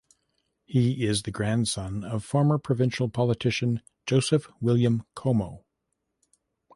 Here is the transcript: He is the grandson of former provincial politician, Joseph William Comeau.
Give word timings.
He 0.65 1.05
is 1.05 1.21
the 1.21 1.31
grandson 1.31 2.03
of 2.03 2.25
former 2.25 2.57
provincial 2.57 3.07
politician, 3.07 3.83
Joseph 4.07 4.49
William 4.59 5.03
Comeau. 5.15 5.63